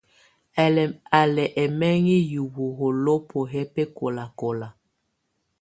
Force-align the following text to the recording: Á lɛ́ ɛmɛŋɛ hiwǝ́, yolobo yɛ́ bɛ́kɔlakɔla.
Á 1.19 1.21
lɛ́ 1.35 1.51
ɛmɛŋɛ 1.63 2.15
hiwǝ́, 2.29 2.69
yolobo 2.79 3.39
yɛ́ 3.51 3.63
bɛ́kɔlakɔla. 3.73 4.67